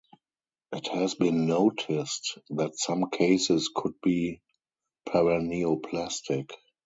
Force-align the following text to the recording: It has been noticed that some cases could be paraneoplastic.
It 0.71 0.87
has 0.87 1.13
been 1.13 1.45
noticed 1.45 2.39
that 2.49 2.75
some 2.75 3.11
cases 3.11 3.69
could 3.71 4.01
be 4.01 4.41
paraneoplastic. 5.07 6.49